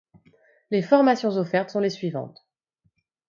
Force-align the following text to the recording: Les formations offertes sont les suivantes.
Les 0.71 0.81
formations 0.81 1.37
offertes 1.37 1.69
sont 1.69 1.79
les 1.79 1.91
suivantes. 1.91 2.43